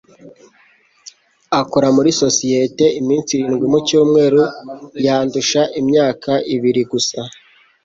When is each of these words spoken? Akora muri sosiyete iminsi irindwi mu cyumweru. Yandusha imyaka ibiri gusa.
Akora 1.59 1.87
muri 1.95 2.09
sosiyete 2.21 2.85
iminsi 2.99 3.29
irindwi 3.33 3.65
mu 3.73 3.79
cyumweru. 3.87 4.41
Yandusha 5.05 5.61
imyaka 5.81 6.31
ibiri 6.55 6.83
gusa. 6.91 7.19